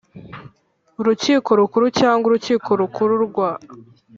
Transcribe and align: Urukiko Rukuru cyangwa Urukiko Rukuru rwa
Urukiko 0.99 1.49
Rukuru 1.59 1.85
cyangwa 1.99 2.25
Urukiko 2.27 2.69
Rukuru 2.81 3.15
rwa 3.25 3.49